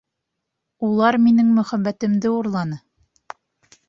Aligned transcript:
Улар 0.87 1.17
минең 1.25 1.51
мөхәббәтемде 1.57 2.31
урланы! 2.39 2.81